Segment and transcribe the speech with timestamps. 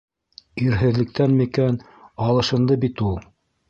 [0.63, 1.81] -Ирһеҙлектән микән...
[2.31, 3.27] алышынды бит ул!